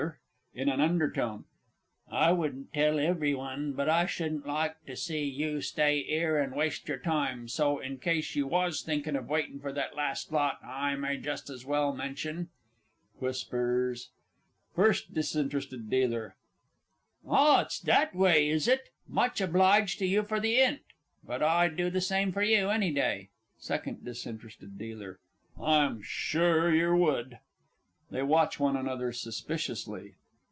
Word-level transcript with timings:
in 0.53 0.67
an 0.67 0.81
undertone). 0.81 1.45
I 2.11 2.33
wouldn't 2.33 2.73
tell 2.73 2.99
every 2.99 3.33
one, 3.33 3.71
but 3.71 3.87
I 3.87 4.05
shouldn't 4.05 4.45
like 4.45 4.83
to 4.85 4.97
see 4.97 5.23
you 5.23 5.61
stay 5.61 6.03
'ere 6.05 6.41
and 6.41 6.53
waste 6.53 6.89
your 6.89 6.97
time; 6.99 7.47
so, 7.47 7.79
in 7.79 7.99
case 7.99 8.35
you 8.35 8.47
was 8.47 8.81
thinking 8.81 9.15
of 9.15 9.29
waiting 9.29 9.61
for 9.61 9.71
that 9.71 9.95
last 9.95 10.29
lot, 10.29 10.59
I 10.61 10.93
may 10.97 11.15
just 11.19 11.49
as 11.49 11.63
well 11.65 11.93
mention 11.93 12.49
[Whispers. 13.19 14.09
FIRST 14.75 15.13
D. 15.13 15.21
D. 15.21 16.17
Ah, 17.25 17.61
it's 17.61 17.79
that 17.79 18.13
way, 18.13 18.49
is 18.49 18.67
it? 18.67 18.89
Much 19.07 19.39
obliged 19.39 19.99
to 19.99 20.05
you 20.05 20.21
for 20.23 20.41
the 20.41 20.59
'int. 20.59 20.81
But 21.25 21.41
I'd 21.41 21.77
do 21.77 21.89
the 21.89 22.01
same 22.01 22.33
for 22.33 22.43
you 22.43 22.67
any 22.69 22.91
day. 22.91 23.29
SECOND 23.59 24.03
D. 24.03 24.71
D. 24.75 25.05
I'm 25.61 26.01
sure 26.01 26.75
yer 26.75 26.93
would! 26.93 27.37
[_They 28.11 28.27
watch 28.27 28.59
one 28.59 28.75
another 28.75 29.13
suspiciously. 29.13 30.15